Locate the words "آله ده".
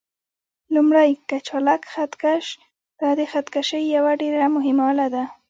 4.91-5.23